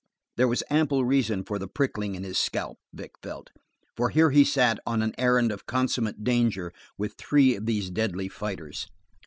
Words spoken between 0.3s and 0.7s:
There was